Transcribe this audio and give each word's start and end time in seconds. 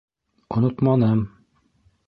-Онотманым... 0.55 1.19